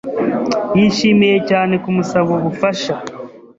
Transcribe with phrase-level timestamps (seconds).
[0.77, 2.93] Yishimiye cyane kumusaba ubufasha.